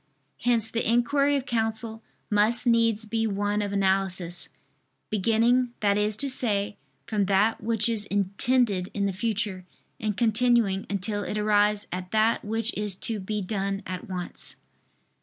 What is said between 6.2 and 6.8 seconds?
say,